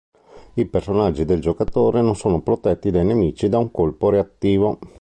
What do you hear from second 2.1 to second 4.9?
sono protetti dai nemici da un colpo reattivo.